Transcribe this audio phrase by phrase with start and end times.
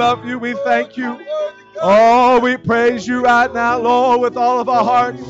[0.00, 1.20] Love you, we thank you.
[1.82, 5.20] Oh, we praise you right now, Lord, with all of our hearts.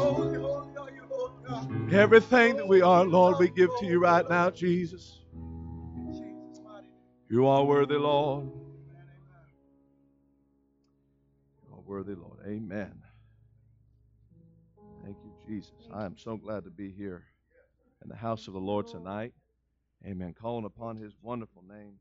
[1.93, 5.19] Everything that we are, Lord, we give to you right now, Jesus.
[7.29, 8.45] You are worthy, Lord.
[11.65, 12.39] You are worthy, Lord.
[12.47, 12.95] Amen.
[15.03, 15.89] Thank you, Jesus.
[15.93, 17.25] I am so glad to be here
[18.05, 19.33] in the house of the Lord tonight.
[20.07, 20.33] Amen.
[20.41, 21.95] Calling upon his wonderful name.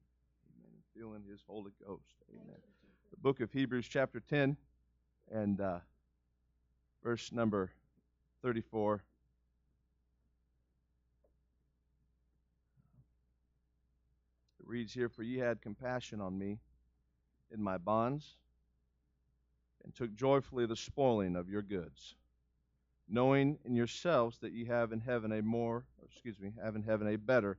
[0.99, 2.17] Feeling his Holy Ghost.
[2.29, 2.57] Amen.
[3.11, 4.57] The book of Hebrews, chapter 10,
[5.31, 5.79] and uh,
[7.01, 7.71] verse number
[8.41, 8.95] 34.
[14.59, 16.59] It reads here For ye had compassion on me
[17.49, 18.35] in my bonds,
[19.85, 22.15] and took joyfully the spoiling of your goods,
[23.07, 27.07] knowing in yourselves that ye have in heaven a more, excuse me, have in heaven
[27.07, 27.57] a better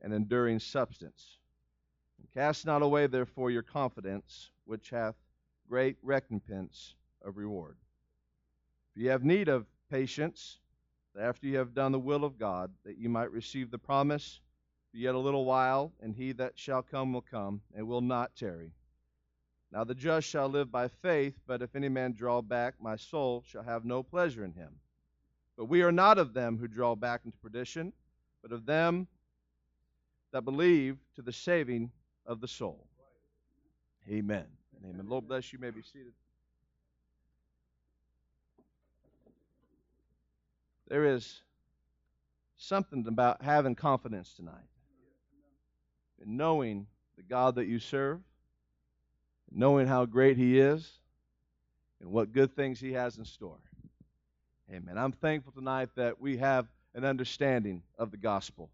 [0.00, 1.36] and enduring substance.
[2.38, 5.16] Cast not away therefore your confidence, which hath
[5.68, 7.76] great recompense of reward.
[8.94, 10.60] If ye have need of patience,
[11.20, 14.38] after ye have done the will of God, that ye might receive the promise,
[14.92, 18.70] yet a little while, and he that shall come will come, and will not tarry.
[19.72, 23.42] Now the just shall live by faith, but if any man draw back, my soul
[23.48, 24.76] shall have no pleasure in him.
[25.56, 27.92] But we are not of them who draw back into perdition,
[28.42, 29.08] but of them
[30.30, 31.90] that believe to the saving
[32.28, 32.86] of the soul.
[34.08, 34.44] Amen.
[34.76, 35.08] And amen.
[35.08, 35.58] Lord bless you.
[35.58, 36.12] you may be seated.
[40.86, 41.42] There is
[42.56, 44.54] something about having confidence tonight.
[46.22, 46.86] And knowing
[47.16, 48.20] the God that you serve,
[49.50, 50.90] knowing how great He is,
[52.00, 53.58] and what good things He has in store.
[54.72, 54.98] Amen.
[54.98, 58.70] I'm thankful tonight that we have an understanding of the gospel,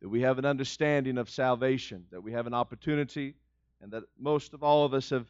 [0.00, 3.34] that we have an understanding of salvation, that we have an opportunity,
[3.80, 5.26] and that most of all of us have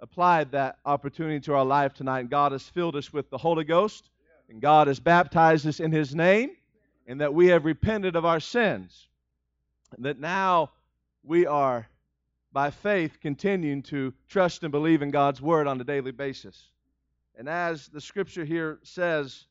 [0.00, 2.20] applied that opportunity to our life tonight.
[2.20, 4.08] And God has filled us with the Holy Ghost,
[4.48, 6.50] and God has baptized us in His name,
[7.06, 9.08] and that we have repented of our sins,
[9.96, 10.70] and that now
[11.22, 11.86] we are
[12.52, 16.70] by faith continuing to trust and believe in God's Word on a daily basis.
[17.36, 19.46] And as the scripture here says,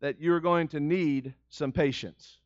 [0.00, 2.38] that you're going to need some patience.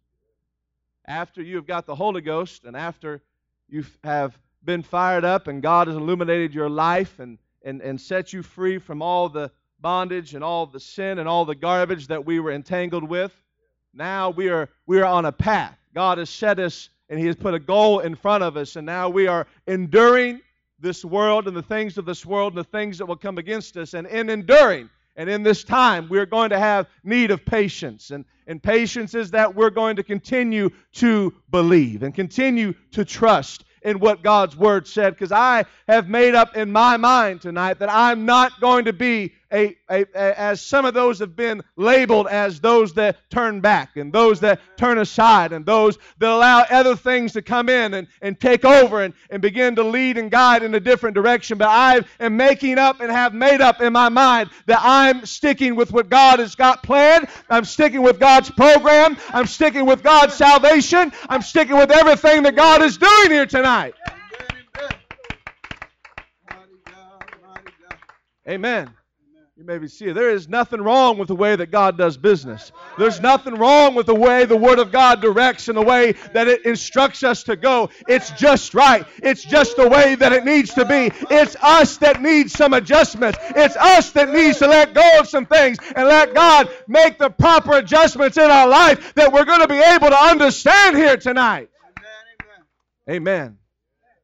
[1.06, 3.22] After you have got the Holy Ghost and after
[3.69, 8.32] you have been fired up and God has illuminated your life and, and, and set
[8.32, 9.50] you free from all the
[9.81, 13.32] bondage and all the sin and all the garbage that we were entangled with,
[13.93, 15.76] now we are, we are on a path.
[15.94, 18.87] God has set us and He has put a goal in front of us, and
[18.87, 20.40] now we are enduring
[20.78, 23.76] this world and the things of this world and the things that will come against
[23.76, 23.93] us.
[23.93, 28.11] And in enduring, and in this time, we're going to have need of patience.
[28.11, 33.64] And, and patience is that we're going to continue to believe and continue to trust
[33.82, 35.14] in what God's Word said.
[35.14, 39.32] Because I have made up in my mind tonight that I'm not going to be
[39.52, 43.96] a, a, a, as some of those have been labeled as those that turn back
[43.96, 48.08] and those that turn aside and those that allow other things to come in and,
[48.20, 51.58] and take over and, and begin to lead and guide in a different direction.
[51.58, 55.76] But I am making up and have made up in my mind that I'm sticking
[55.76, 57.28] with what God has got planned.
[57.50, 59.16] I'm sticking with God's program.
[59.28, 61.12] I'm sticking with God's salvation.
[61.28, 63.94] I'm sticking with everything that God is doing here tonight.
[68.49, 68.93] Amen.
[69.62, 70.14] You maybe see it.
[70.14, 72.73] There is nothing wrong with the way that God does business.
[72.99, 76.49] There's nothing wrong with the way the Word of God directs and the way that
[76.49, 77.88] it instructs us to go.
[78.09, 79.06] It's just right.
[79.23, 81.12] It's just the way that it needs to be.
[81.31, 83.38] It's us that needs some adjustments.
[83.55, 87.31] It's us that needs to let go of some things and let God make the
[87.31, 91.70] proper adjustments in our life that we're going to be able to understand here tonight.
[93.09, 93.17] Amen.
[93.17, 93.59] Amen.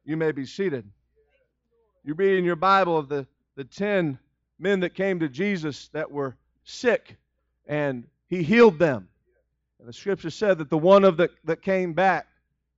[0.03, 0.83] You may be seated.
[2.03, 3.25] You read in your Bible of the,
[3.55, 4.19] the ten
[4.59, 7.15] men that came to Jesus that were sick,
[7.65, 9.07] and he healed them.
[9.79, 12.27] And the scripture said that the one of the, that came back,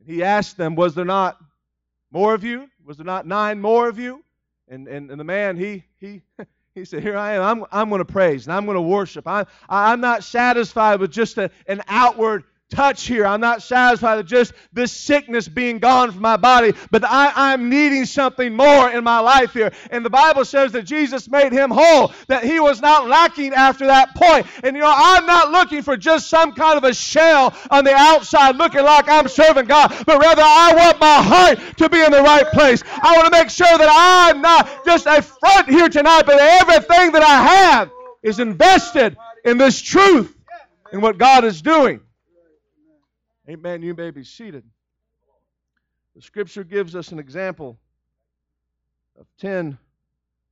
[0.06, 1.38] he asked them, Was there not
[2.12, 2.70] more of you?
[2.86, 4.24] Was there not nine more of you?
[4.68, 6.22] And, and, and the man, he, he,
[6.76, 7.42] he said, Here I am.
[7.42, 9.28] I'm, I'm going to praise and I'm going to worship.
[9.28, 13.26] I, I'm not satisfied with just a, an outward touch here.
[13.26, 17.70] I'm not satisfied with just this sickness being gone from my body, but I, am
[17.70, 19.72] needing something more in my life here.
[19.92, 23.88] And the Bible says that Jesus made him whole, that he was not lacking after
[23.88, 24.48] that point.
[24.64, 27.94] And you know, I'm not looking for just some kind of a shell on the
[27.94, 32.12] outside looking like I'm serving God, but rather I want my heart to be in
[32.12, 32.84] the right place.
[32.88, 37.12] I want to make sure that I'm not just a front here tonight, but everything
[37.12, 37.92] that I have
[38.24, 40.36] is invested in this truth
[40.92, 42.02] and what God is doing.
[43.52, 43.82] Amen.
[43.82, 44.64] You may be seated.
[46.16, 47.78] The scripture gives us an example
[49.20, 49.78] of ten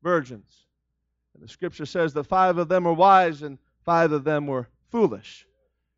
[0.03, 0.65] virgins.
[1.33, 4.67] And the scripture says that five of them were wise and five of them were
[4.89, 5.47] foolish.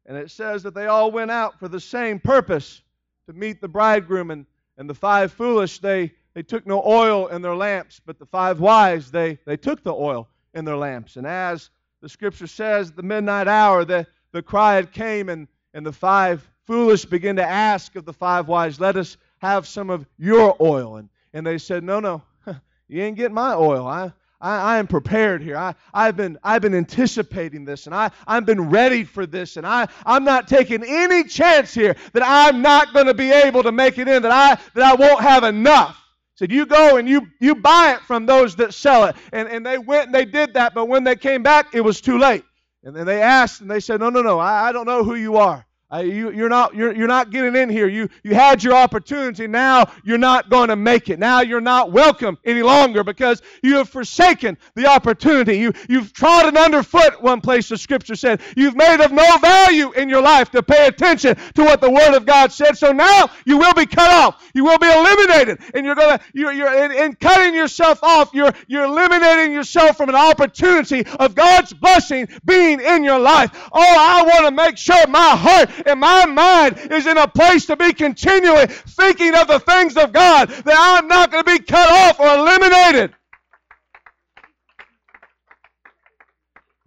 [0.06, 2.84] And it says that they all went out for the same purpose
[3.26, 4.30] to meet the bridegroom.
[4.30, 4.46] And,
[4.78, 8.60] and the five foolish, they, they took no oil in their lamps, but the five
[8.60, 11.16] wise, they, they took the oil in their lamps.
[11.16, 15.84] And as the scripture says, the midnight hour, the, the cry had came, and, and
[15.84, 20.06] the five foolish begin to ask of the five wise, Let us have some of
[20.18, 20.96] your oil.
[20.96, 22.22] And, and they said, No, no,
[22.88, 23.86] you ain't getting my oil.
[23.86, 25.58] I, I, I, am prepared here.
[25.58, 29.68] I, I've, been, I've been anticipating this, and I, I've been ready for this, and
[29.68, 33.74] I, I'm not taking any chance here that I'm not going to be able to
[33.74, 36.02] make it in, that I, that I won't have enough.
[36.36, 39.18] Said, you go and you, you buy it from those that sell it.
[39.34, 42.00] And, and they went and they did that, but when they came back, it was
[42.00, 42.46] too late.
[42.82, 45.16] And then they asked, and they said, No, no, no, I, I don't know who
[45.16, 45.68] you are.
[45.92, 47.88] Uh, you, you're not you're, you're not getting in here.
[47.88, 49.46] You you had your opportunity.
[49.46, 51.20] Now you're not going to make it.
[51.20, 55.58] Now you're not welcome any longer because you have forsaken the opportunity.
[55.58, 57.22] You you've trodden underfoot.
[57.22, 60.88] One place the scripture said you've made of no value in your life to pay
[60.88, 62.78] attention to what the Word of God said.
[62.78, 64.50] So now you will be cut off.
[64.56, 68.34] You will be eliminated, and you're gonna you're you're in, in cutting yourself off.
[68.34, 73.52] You're you're eliminating yourself from an opportunity of God's blessing being in your life.
[73.74, 77.66] Oh, I want to make sure my heart and my mind is in a place
[77.68, 81.60] to be continually thinking of the things of God, that I'm not going to be
[81.60, 83.16] cut off or eliminated.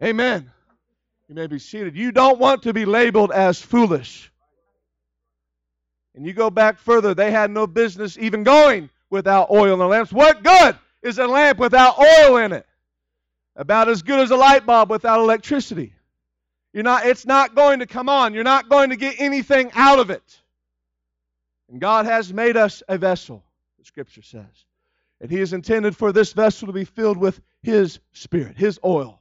[0.03, 0.51] Amen.
[1.29, 1.97] You may be seated.
[1.97, 4.31] You don't want to be labeled as foolish.
[6.15, 9.87] And you go back further, they had no business even going without oil in the
[9.87, 10.13] lamps.
[10.13, 12.67] What good is a lamp without oil in it?
[13.57, 15.93] About as good as a light bulb without electricity.
[16.75, 18.35] You're not, it's not going to come on.
[18.35, 20.43] You're not going to get anything out of it.
[21.71, 23.45] And God has made us a vessel,
[23.79, 24.65] the scripture says.
[25.21, 29.21] And He has intended for this vessel to be filled with His Spirit, His oil.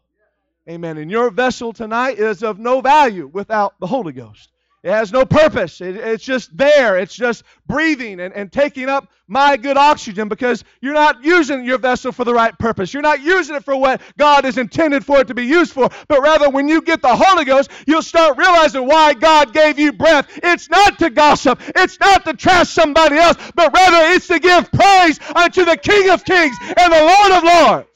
[0.67, 0.97] Amen.
[0.97, 4.49] And your vessel tonight is of no value without the Holy Ghost.
[4.83, 5.79] It has no purpose.
[5.79, 6.97] It, it's just there.
[6.97, 11.77] It's just breathing and, and taking up my good oxygen because you're not using your
[11.77, 12.93] vessel for the right purpose.
[12.93, 15.89] You're not using it for what God is intended for it to be used for.
[16.09, 19.93] But rather, when you get the Holy Ghost, you'll start realizing why God gave you
[19.93, 20.27] breath.
[20.43, 21.61] It's not to gossip.
[21.77, 26.09] It's not to trash somebody else, but rather it's to give praise unto the King
[26.09, 27.87] of Kings and the Lord of Lords.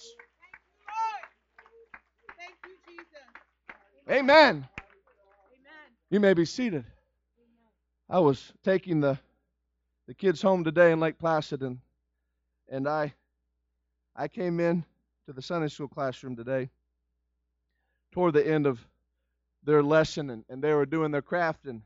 [4.09, 4.65] Amen.
[6.09, 6.85] You may be seated.
[8.09, 9.19] I was taking the
[10.07, 11.79] the kids home today in Lake Placid, and
[12.69, 13.13] and I
[14.15, 14.85] I came in
[15.25, 16.69] to the Sunday school classroom today
[18.13, 18.79] toward the end of
[19.63, 21.81] their lesson and, and they were doing their craft and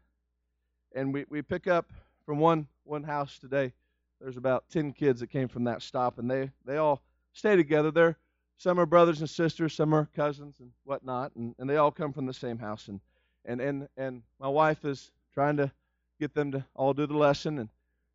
[0.94, 1.92] and we, we pick up
[2.24, 3.74] from one one house today.
[4.20, 7.02] There's about ten kids that came from that stop and they, they all
[7.34, 7.90] stay together.
[7.90, 8.18] They're
[8.58, 12.14] some are brothers and sisters, some are cousins and whatnot, and, and they all come
[12.14, 13.00] from the same house and,
[13.46, 15.72] and and and my wife is trying to
[16.20, 17.70] get them to all do the lesson and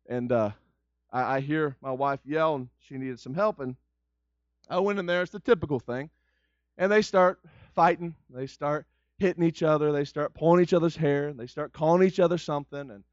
[0.07, 0.51] and uh
[1.11, 3.75] I, I hear my wife yell and she needed some help and
[4.69, 5.21] I went in there.
[5.21, 6.09] It's the typical thing.
[6.77, 7.39] And they start
[7.73, 8.15] fighting.
[8.29, 8.85] They start
[9.17, 9.91] hitting each other.
[9.91, 11.33] They start pulling each other's hair.
[11.33, 12.79] They start calling each other something.
[12.79, 13.03] And,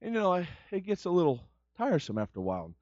[0.00, 1.40] and you know, I, it gets a little
[1.76, 2.72] tiresome after a while.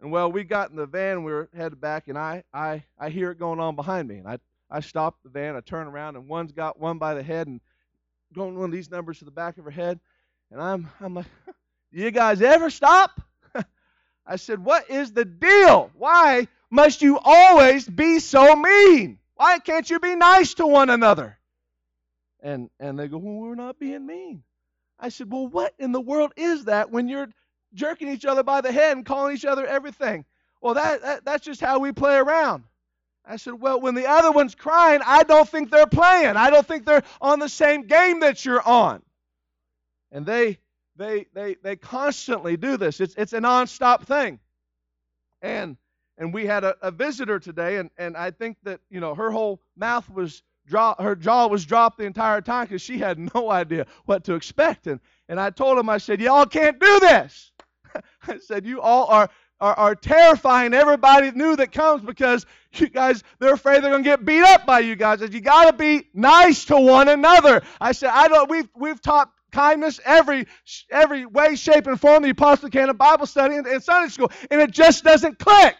[0.00, 1.24] And well, we got in the van.
[1.24, 4.16] We were headed back, and I, I, I hear it going on behind me.
[4.16, 4.38] And I,
[4.70, 5.56] I stop the van.
[5.56, 7.60] I turn around, and one's got one by the head and
[8.34, 10.00] going one of these numbers to the back of her head.
[10.50, 11.26] And I'm, I'm like,
[11.92, 13.20] you guys ever stop?
[14.26, 15.90] I said, what is the deal?
[15.94, 19.18] Why must you always be so mean?
[19.34, 21.38] Why can't you be nice to one another?
[22.42, 24.42] And and they go, Well, we're not being mean.
[24.98, 27.28] I said, Well, what in the world is that when you're
[27.74, 30.24] jerking each other by the head and calling each other everything?
[30.60, 32.64] Well, that, that that's just how we play around.
[33.24, 36.36] I said, Well, when the other one's crying, I don't think they're playing.
[36.36, 39.02] I don't think they're on the same game that you're on.
[40.10, 40.58] And they
[40.96, 43.00] they they they constantly do this.
[43.00, 44.40] It's it's a nonstop thing.
[45.42, 45.76] And
[46.18, 49.30] and we had a, a visitor today, and, and I think that you know her
[49.30, 53.50] whole mouth was drop, her jaw was dropped the entire time because she had no
[53.50, 54.86] idea what to expect.
[54.86, 57.52] And and I told him, I said, y'all can't do this.
[58.28, 63.22] I said, you all are are, are terrifying everybody new that comes because you guys
[63.38, 65.20] they're afraid they're going to get beat up by you guys.
[65.20, 67.62] you got to be nice to one another.
[67.80, 68.50] I said I don't.
[68.50, 70.46] We've we've taught kindness every
[70.90, 74.30] every way, shape, and form the apostle can in Bible study and, and Sunday school,
[74.50, 75.76] and it just doesn't click.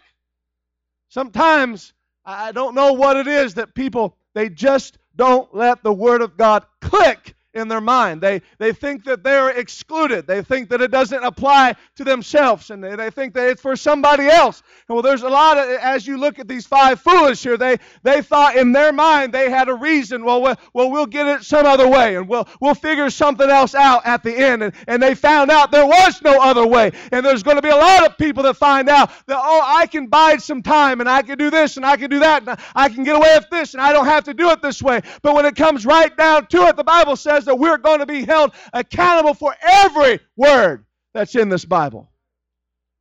[1.09, 1.93] Sometimes
[2.25, 6.37] I don't know what it is that people they just don't let the word of
[6.37, 8.21] God click in their mind.
[8.21, 10.25] They, they think that they're excluded.
[10.27, 13.75] They think that it doesn't apply to themselves, and they, they think that it's for
[13.75, 14.63] somebody else.
[14.87, 17.77] And well, there's a lot of, as you look at these five foolish here, they,
[18.03, 20.23] they thought in their mind they had a reason.
[20.23, 23.75] Well, well, well we'll get it some other way, and we'll, we'll figure something else
[23.75, 24.63] out at the end.
[24.63, 26.91] And, and they found out there was no other way.
[27.11, 29.87] And there's going to be a lot of people that find out that, oh, I
[29.87, 32.57] can bide some time, and I can do this, and I can do that, and
[32.75, 35.01] I can get away with this, and I don't have to do it this way.
[35.21, 37.99] But when it comes right down to it, the Bible says, says that we're going
[37.99, 42.09] to be held accountable for every word that's in this Bible,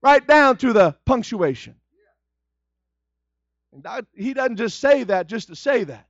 [0.03, 1.75] right down to the punctuation.
[3.73, 6.07] And he doesn't just say that just to say that.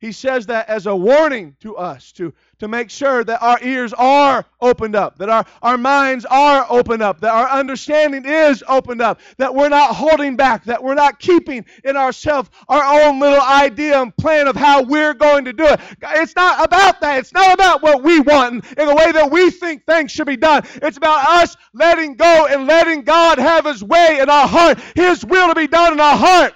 [0.00, 3.92] He says that as a warning to us to, to make sure that our ears
[3.92, 9.02] are opened up, that our, our minds are opened up, that our understanding is opened
[9.02, 13.40] up, that we're not holding back, that we're not keeping in ourselves our own little
[13.40, 15.80] idea and plan of how we're going to do it.
[16.00, 17.18] It's not about that.
[17.18, 20.36] It's not about what we want in the way that we think things should be
[20.36, 20.62] done.
[20.76, 25.24] It's about us letting go and letting God have His way in our heart, His
[25.24, 26.54] will to be done in our heart.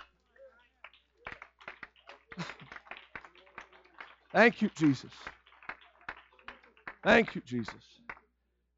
[4.33, 5.13] Thank you, Jesus.
[7.05, 7.75] Thank you, Jesus.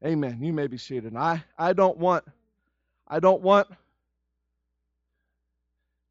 [0.05, 0.39] Amen.
[0.41, 1.15] You may be seated.
[1.15, 2.25] I, I don't want
[3.07, 3.67] I don't want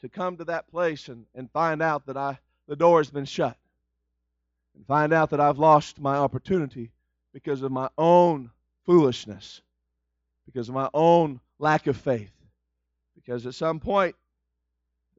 [0.00, 3.26] to come to that place and, and find out that I the door has been
[3.26, 3.56] shut.
[4.74, 6.90] And find out that I've lost my opportunity
[7.32, 8.50] because of my own
[8.86, 9.60] foolishness.
[10.46, 12.32] Because of my own lack of faith.
[13.14, 14.16] Because at some point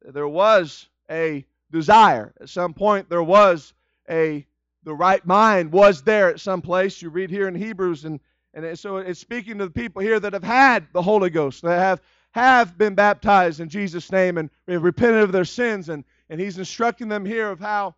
[0.04, 2.34] there was a desire.
[2.42, 3.74] At some point there was
[4.10, 4.46] a
[4.84, 7.02] the right mind was there at some place.
[7.02, 8.20] You read here in Hebrews, and
[8.54, 11.80] and so it's speaking to the people here that have had the Holy Ghost, that
[11.80, 16.58] have have been baptized in Jesus' name and repented of their sins, and and He's
[16.58, 17.96] instructing them here of how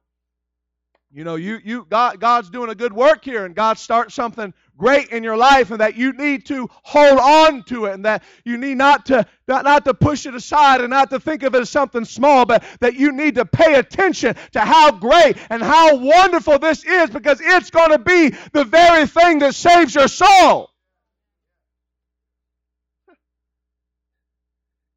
[1.12, 4.54] you know, you you God God's doing a good work here, and God starts something
[4.78, 8.24] great in your life, and that you need to hold on to it, and that
[8.46, 11.56] you need not to not, not to push it aside and not to think of
[11.56, 15.64] it as something small, but that you need to pay attention to how great and
[15.64, 20.08] how wonderful this is, because it's going to be the very thing that saves your
[20.08, 20.70] soul.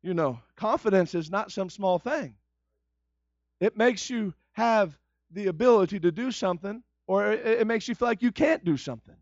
[0.03, 2.35] You know, confidence is not some small thing.
[3.61, 4.97] It makes you have
[5.31, 9.15] the ability to do something, or it, makes you feel like you can't do something.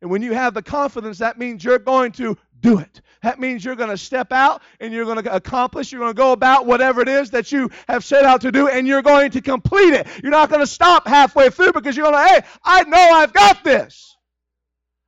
[0.00, 3.00] And when you have the confidence, that means you're going to do it.
[3.22, 6.16] That means you're going to step out and you're going to accomplish, you're going to
[6.16, 9.30] go about whatever it is that you have set out to do, and you're going
[9.32, 10.06] to complete it.
[10.22, 13.32] You're not going to stop halfway through because you're going to, hey, I know I've
[13.32, 14.16] got this.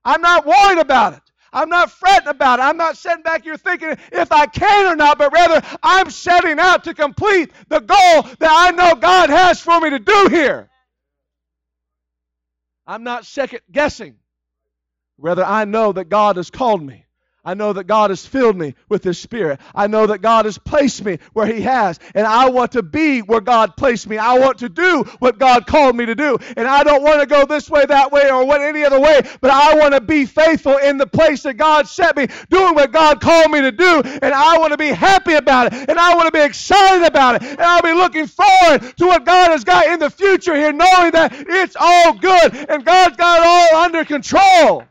[0.04, 1.22] I'm not worried about it.
[1.54, 2.62] I'm not fretting about it.
[2.62, 6.58] I'm not sitting back here thinking if I can or not, but rather I'm setting
[6.58, 10.70] out to complete the goal that I know God has for me to do here.
[12.86, 14.16] I'm not second guessing.
[15.22, 17.06] Rather, I know that God has called me.
[17.44, 19.60] I know that God has filled me with His Spirit.
[19.74, 21.98] I know that God has placed me where He has.
[22.14, 24.16] And I want to be where God placed me.
[24.16, 26.38] I want to do what God called me to do.
[26.56, 29.22] And I don't want to go this way, that way, or what any other way,
[29.40, 32.92] but I want to be faithful in the place that God set me, doing what
[32.92, 34.02] God called me to do.
[34.04, 35.88] And I want to be happy about it.
[35.88, 37.42] And I want to be excited about it.
[37.42, 41.10] And I'll be looking forward to what God has got in the future here, knowing
[41.12, 44.84] that it's all good and God's got it all under control.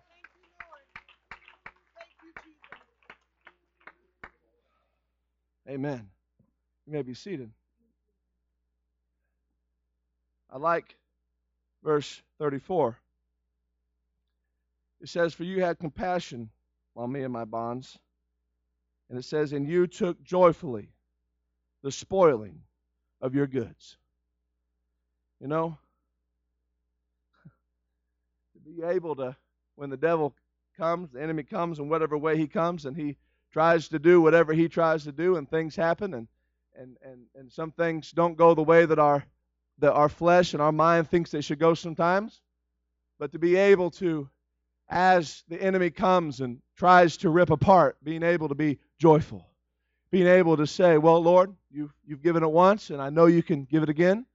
[5.72, 6.06] Amen.
[6.86, 7.50] You may be seated.
[10.52, 10.98] I like
[11.82, 12.98] verse 34.
[15.00, 16.50] It says, For you had compassion
[16.98, 17.98] on me and my bonds.
[19.10, 20.90] And it says, And you took joyfully
[21.84, 22.60] the spoiling
[23.22, 23.96] of your goods.
[25.40, 25.78] You know,
[28.54, 29.38] to be able to,
[29.76, 30.36] when the devil
[30.76, 33.16] comes, the enemy comes in whatever way he comes, and he
[33.52, 36.28] tries to do whatever he tries to do and things happen and
[36.76, 39.24] and and, and some things don't go the way that our
[39.80, 42.42] that our flesh and our mind thinks they should go sometimes.
[43.20, 44.30] But to be able to
[44.90, 49.48] as the enemy comes and tries to rip apart being able to be joyful
[50.12, 53.42] being able to say well lord you've, you've given it once and i know you
[53.42, 54.26] can give it again.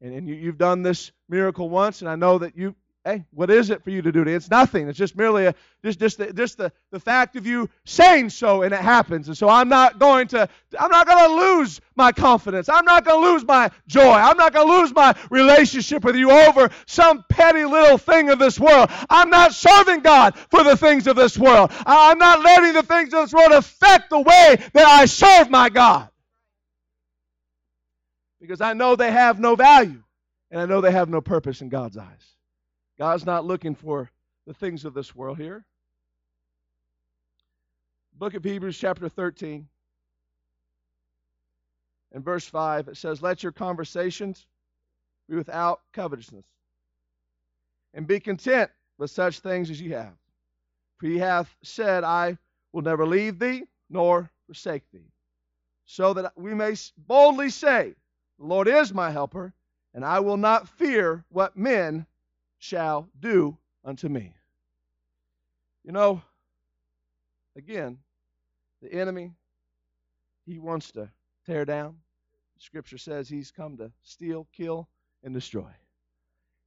[0.00, 2.76] And, and you, you've done this miracle once and i know that you
[3.06, 4.22] Hey, what is it for you to do?
[4.22, 4.88] It's nothing.
[4.88, 8.62] It's just merely a, just just the, just the, the fact of you saying so,
[8.62, 9.28] and it happens.
[9.28, 10.48] And so I'm not going to
[10.80, 12.70] I'm not going to lose my confidence.
[12.70, 14.10] I'm not going to lose my joy.
[14.10, 18.38] I'm not going to lose my relationship with you over some petty little thing of
[18.38, 18.88] this world.
[19.10, 21.72] I'm not serving God for the things of this world.
[21.84, 25.68] I'm not letting the things of this world affect the way that I serve my
[25.68, 26.08] God.
[28.40, 30.02] Because I know they have no value,
[30.50, 32.34] and I know they have no purpose in God's eyes.
[32.98, 34.10] God's not looking for
[34.46, 35.64] the things of this world here.
[38.16, 39.66] Book of Hebrews, chapter 13,
[42.12, 44.46] and verse 5, it says, Let your conversations
[45.28, 46.44] be without covetousness,
[47.92, 50.14] and be content with such things as you have.
[50.98, 52.38] For he hath said, I
[52.72, 55.10] will never leave thee nor forsake thee.
[55.86, 57.94] So that we may boldly say,
[58.38, 59.52] The Lord is my helper,
[59.92, 62.06] and I will not fear what men
[62.64, 64.34] shall do unto me.
[65.84, 66.22] You know,
[67.56, 67.98] again,
[68.80, 69.32] the enemy,
[70.46, 71.10] he wants to
[71.44, 71.98] tear down.
[72.58, 74.88] Scripture says he's come to steal, kill,
[75.22, 75.68] and destroy.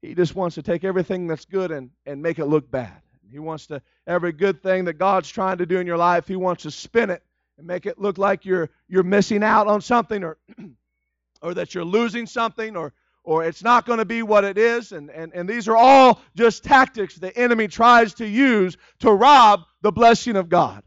[0.04, 3.02] He just wants to take everything that's good and, and make it look bad.
[3.32, 6.36] He wants to, every good thing that God's trying to do in your life, he
[6.36, 7.24] wants to spin it
[7.58, 10.38] and make it look like you're, you're missing out on something or,
[11.42, 12.94] or that you're losing something or,
[13.28, 14.94] or it's not going to be what it is.
[14.94, 19.64] And, and, and these are all just tactics the enemy tries to use to rob
[19.82, 20.82] the blessing of God.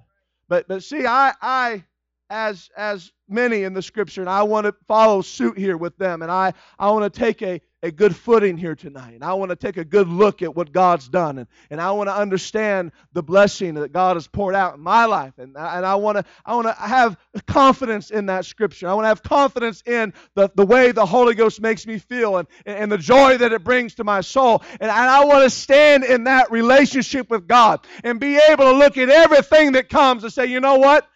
[0.48, 1.84] But, but see, I, I
[2.30, 6.22] as, as many in the scripture, and I want to follow suit here with them,
[6.22, 9.14] and I, I want to take a, a good footing here tonight.
[9.14, 11.38] And I want to take a good look at what God's done.
[11.38, 15.06] And, and I want to understand the blessing that God has poured out in my
[15.06, 15.32] life.
[15.38, 17.16] And, and I want to I want to have
[17.46, 18.88] confidence in that scripture.
[18.88, 22.36] I want to have confidence in the, the way the Holy Ghost makes me feel
[22.36, 24.62] and, and the joy that it brings to my soul.
[24.72, 28.72] And, and I want to stand in that relationship with God and be able to
[28.72, 31.08] look at everything that comes and say, you know what?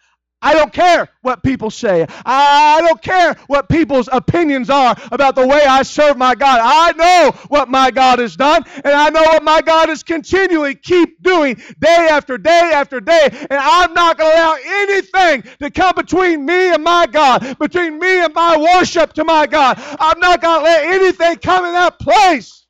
[0.45, 2.05] I don't care what people say.
[2.23, 6.59] I don't care what people's opinions are about the way I serve my God.
[6.61, 10.75] I know what my God has done, and I know what my God is continually
[10.75, 13.27] keep doing day after day after day.
[13.31, 17.97] And I'm not going to allow anything to come between me and my God, between
[17.97, 19.81] me and my worship to my God.
[19.99, 22.67] I'm not going to let anything come in that place.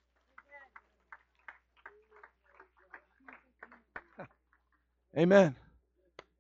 [5.18, 5.58] Amen.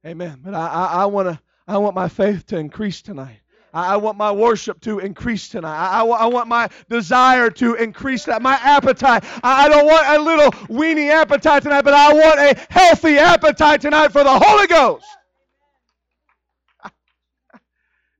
[0.05, 0.39] Amen.
[0.43, 1.39] But I, I, I want to.
[1.67, 3.39] I want my faith to increase tonight.
[3.73, 5.75] I, want my worship to increase tonight.
[5.75, 8.41] I, I, want my desire to increase that.
[8.41, 9.25] My appetite.
[9.43, 13.81] I, I don't want a little weeny appetite tonight, but I want a healthy appetite
[13.81, 15.05] tonight for the Holy Ghost.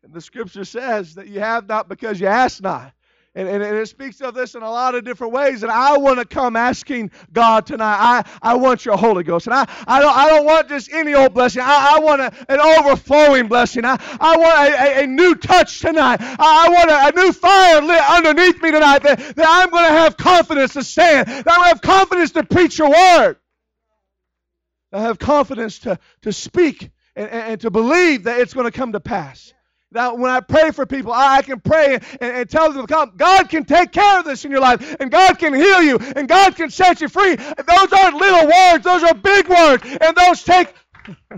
[0.04, 2.95] and the scripture says that you have not because you ask not.
[3.38, 5.64] And, and, and, it speaks of this in a lot of different ways.
[5.64, 7.98] And I want to come asking God tonight.
[8.00, 9.48] I, I want your Holy Ghost.
[9.48, 11.62] And I, I, don't, I don't want just any old blessing.
[11.62, 13.84] I, I want a, an overflowing blessing.
[13.84, 16.22] I, I want a, a, a new touch tonight.
[16.22, 19.84] I, I want a, a, new fire lit underneath me tonight that, that I'm going
[19.84, 21.28] to have confidence to stand.
[21.28, 23.36] That I'm going to have confidence to preach your word.
[24.94, 28.72] I have confidence to, to speak and, and, and to believe that it's going to
[28.72, 29.54] come to pass.
[29.96, 33.48] That when I pray for people, I, I can pray and, and, tell them, God
[33.48, 36.54] can take care of this in your life, and God can heal you, and God
[36.58, 37.36] can set you free.
[37.36, 40.74] Those aren't little words, those are big words, and those take.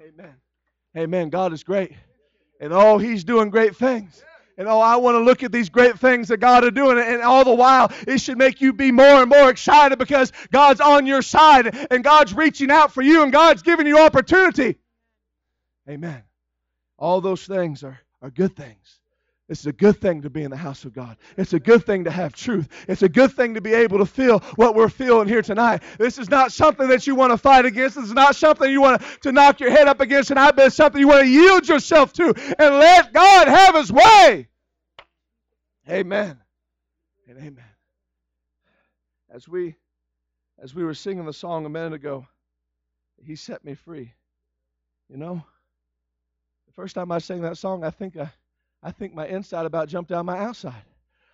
[0.00, 0.34] Amen.
[0.96, 1.28] Amen.
[1.30, 1.90] God is great.
[2.60, 4.22] And oh, He's doing great things.
[4.56, 7.00] And oh, I want to look at these great things that God is doing.
[7.00, 10.80] And all the while, it should make you be more and more excited because God's
[10.80, 14.78] on your side and God's reaching out for you and God's giving you opportunity.
[15.88, 16.22] Amen.
[16.98, 19.00] All those things are, are good things.
[19.48, 21.16] It's a good thing to be in the house of God.
[21.36, 22.68] It's a good thing to have truth.
[22.88, 25.84] It's a good thing to be able to feel what we're feeling here tonight.
[25.98, 27.94] This is not something that you want to fight against.
[27.94, 30.76] This is not something you want to, knock your head up against tonight, but it's
[30.76, 34.48] something you want to yield yourself to and let God have His way.
[35.88, 36.40] Amen.
[37.28, 37.64] And amen.
[39.30, 39.76] As we
[40.58, 42.26] as we were singing the song a minute ago,
[43.22, 44.12] He set me free.
[45.08, 45.44] You know?
[46.76, 48.30] First time I sang that song, I think I,
[48.82, 50.84] I think my inside about jumped out my outside.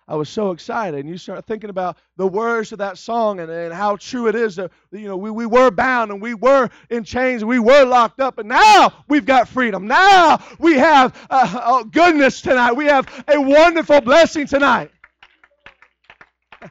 [0.07, 1.01] I was so excited.
[1.01, 4.35] And you start thinking about the words of that song and, and how true it
[4.35, 7.59] is that, you know, we, we were bound and we were in chains and we
[7.59, 8.37] were locked up.
[8.37, 9.85] And now we've got freedom.
[9.87, 12.73] Now we have uh, uh, goodness tonight.
[12.73, 14.91] We have a wonderful blessing tonight.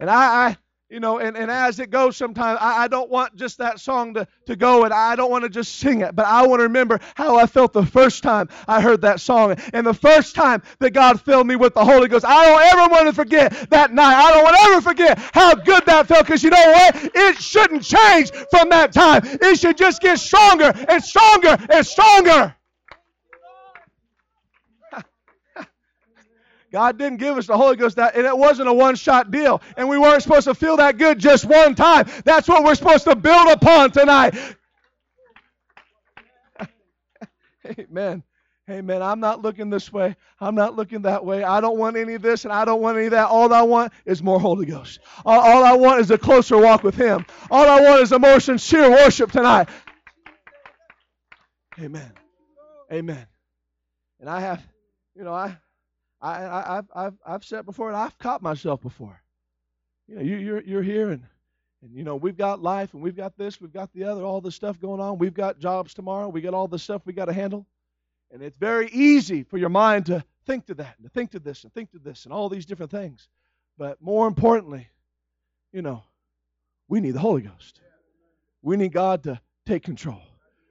[0.00, 0.56] And I, I,
[0.92, 4.12] you know, and, and as it goes sometimes, I, I don't want just that song
[4.12, 6.64] to, to go and I don't want to just sing it, but I want to
[6.64, 10.62] remember how I felt the first time I heard that song and the first time
[10.80, 12.26] that God filled me with the Holy Ghost.
[12.26, 14.14] I don't ever want to forget that night.
[14.14, 17.10] I don't want to ever forget how good that felt because you know what?
[17.14, 19.22] It shouldn't change from that time.
[19.24, 22.54] It should just get stronger and stronger and stronger.
[26.72, 29.60] God didn't give us the Holy Ghost that, and it wasn't a one shot deal.
[29.76, 32.08] And we weren't supposed to feel that good just one time.
[32.24, 34.34] That's what we're supposed to build upon tonight.
[37.78, 38.22] Amen.
[38.70, 39.02] Amen.
[39.02, 40.16] I'm not looking this way.
[40.40, 41.44] I'm not looking that way.
[41.44, 43.26] I don't want any of this and I don't want any of that.
[43.26, 45.00] All I want is more Holy Ghost.
[45.26, 47.26] All, all I want is a closer walk with Him.
[47.50, 49.68] All I want is a more sincere worship tonight.
[51.78, 52.12] Amen.
[52.90, 53.26] Amen.
[54.20, 54.66] And I have,
[55.14, 55.58] you know, I
[56.22, 59.20] I, I, have I've, I've said before, and I've caught myself before.
[60.06, 61.22] You know, you, you're, you're here, and,
[61.82, 64.40] and, you know, we've got life, and we've got this, we've got the other, all
[64.40, 65.18] this stuff going on.
[65.18, 66.28] We've got jobs tomorrow.
[66.28, 67.66] We got all this stuff we got to handle.
[68.30, 71.40] And it's very easy for your mind to think to that, and to think to
[71.40, 73.28] this, and think to this, and all these different things.
[73.76, 74.88] But more importantly,
[75.72, 76.04] you know,
[76.88, 77.80] we need the Holy Ghost.
[78.62, 80.22] We need God to take control.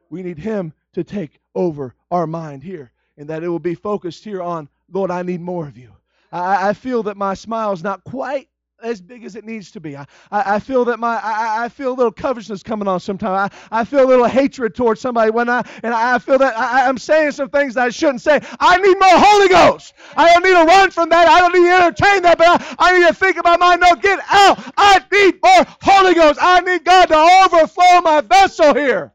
[0.10, 4.24] We need Him to take over our mind here, and that it will be focused
[4.24, 5.92] here on Lord, I need more of you.
[6.32, 8.48] I, I feel that my smile is not quite
[8.84, 9.96] as big as it needs to be.
[9.96, 13.54] I, I, I feel that my I, I, feel a little covetousness coming on sometimes.
[13.72, 16.88] I, I feel a little hatred towards somebody when I and I feel that I,
[16.88, 18.40] I'm saying some things that I shouldn't say.
[18.60, 19.94] I need more Holy Ghost.
[20.16, 21.28] I don't need to run from that.
[21.28, 23.96] I don't need to entertain that, but I, I need to think about my no,
[23.96, 24.60] get out.
[24.78, 26.40] I need more Holy Ghost.
[26.42, 29.14] I need God to overflow my vessel here.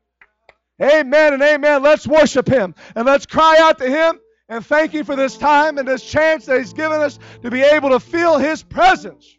[0.80, 1.82] Amen and amen.
[1.82, 5.78] Let's worship him and let's cry out to him and thank you for this time
[5.78, 9.36] and this chance that He's given us to be able to feel His presence.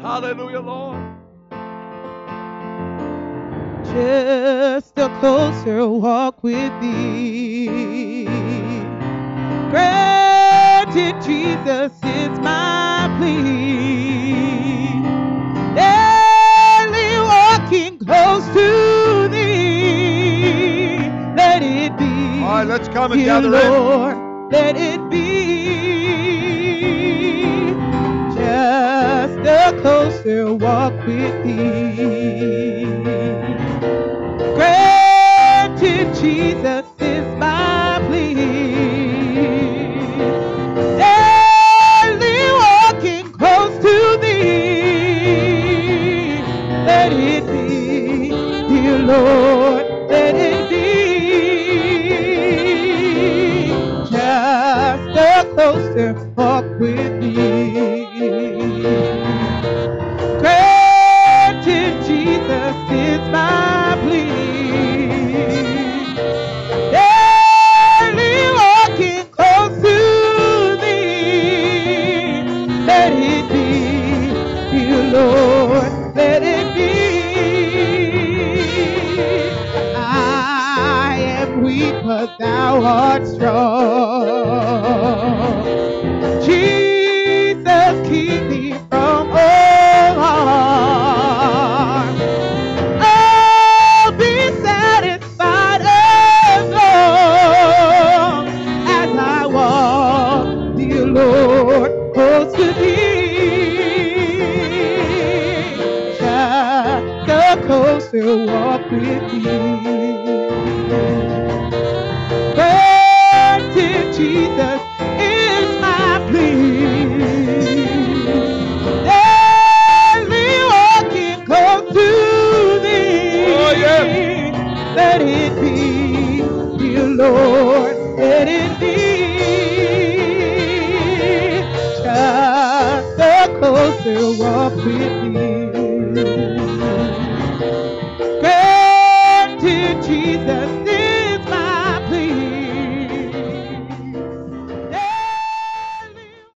[0.00, 1.02] Hallelujah, Lord.
[3.86, 8.24] Just a closer walk with Thee.
[9.70, 14.32] Granted, Jesus is my plea.
[15.74, 18.81] Daily walking close to
[22.52, 24.50] all right, let's come and Dear gather Lord, in.
[24.50, 25.22] Let it be
[28.34, 32.84] just a closer walk with thee.
[34.54, 38.34] Granted, Jesus is my plea.
[41.00, 45.62] Daily walking close to thee.
[46.84, 48.28] Let it be,
[48.68, 50.81] dear Lord, let it be.